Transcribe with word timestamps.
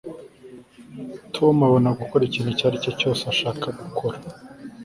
tom 1.35 1.55
abona 1.67 1.97
gukora 1.99 2.23
ikintu 2.25 2.49
icyo 2.51 2.65
ari 2.69 2.83
cyo 2.83 2.91
cyose 2.99 3.23
ashaka 3.33 3.65
gukora 3.79 4.17